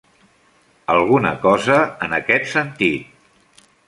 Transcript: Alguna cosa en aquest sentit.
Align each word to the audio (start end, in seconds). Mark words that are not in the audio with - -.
Alguna 0.93 1.33
cosa 1.43 1.77
en 2.07 2.15
aquest 2.21 2.47
sentit. 2.55 3.63